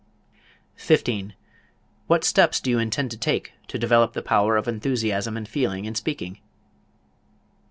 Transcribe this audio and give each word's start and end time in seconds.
15. 0.77 1.35
What 2.07 2.23
steps 2.23 2.59
do 2.59 2.71
you 2.71 2.79
intend 2.79 3.11
to 3.11 3.17
take 3.17 3.53
to 3.67 3.77
develop 3.77 4.13
the 4.13 4.23
power 4.23 4.57
of 4.57 4.67
enthusiasm 4.67 5.37
and 5.37 5.47
feeling 5.47 5.85
in 5.85 5.93
speaking? 5.93 6.39